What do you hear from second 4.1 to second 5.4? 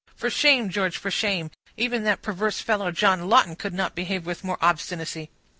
with more obstinacy."